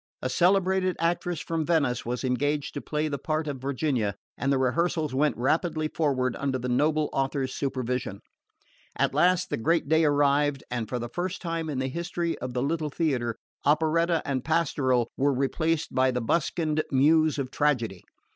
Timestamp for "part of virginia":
3.19-4.15